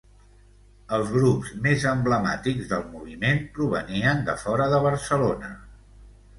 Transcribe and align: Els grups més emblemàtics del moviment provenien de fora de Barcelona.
Els 0.97 1.11
grups 1.17 1.51
més 1.67 1.85
emblemàtics 1.91 2.73
del 2.73 2.83
moviment 2.95 3.45
provenien 3.61 4.27
de 4.33 4.39
fora 4.47 4.71
de 4.75 4.85
Barcelona. 4.91 5.57